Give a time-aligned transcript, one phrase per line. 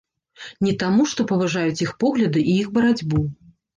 [0.67, 3.21] Не таму, што паважаюць іх погляды і іх барацьбу.